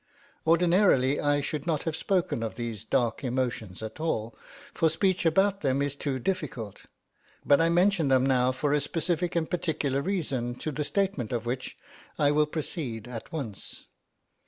Ordinarily, 0.47 1.19
I 1.21 1.41
should 1.41 1.67
not 1.67 1.83
have 1.83 1.95
spoken 1.95 2.41
of 2.41 2.55
these 2.55 2.83
dark 2.83 3.23
emotions 3.23 3.83
at 3.83 3.99
all, 3.99 4.35
for 4.73 4.89
speech 4.89 5.27
about 5.27 5.61
them 5.61 5.79
is 5.79 5.93
too 5.95 6.17
difficult; 6.17 6.87
but 7.45 7.61
I 7.61 7.69
mention 7.69 8.07
them 8.07 8.25
now 8.25 8.51
for 8.51 8.73
a 8.73 8.81
specific 8.81 9.35
and 9.35 9.47
particular 9.47 10.01
reason 10.01 10.55
to 10.55 10.71
the 10.71 10.83
statement 10.83 11.31
of 11.31 11.45
which 11.45 11.77
I 12.17 12.31
will 12.31 12.47
proceed 12.47 13.07
at 13.07 13.31
once. 13.31 13.83